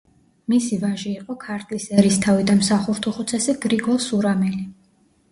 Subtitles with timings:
[0.51, 4.63] მისი ვაჟი იყო ქართლის ერისთავი და მსახურთუხუცესი გრიგოლ სურამელი.